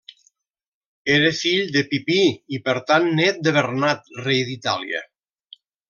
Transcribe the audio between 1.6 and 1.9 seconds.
de